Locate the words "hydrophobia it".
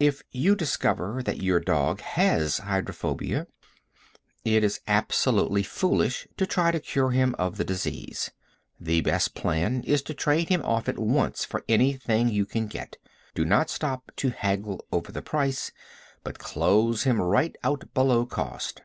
2.58-4.64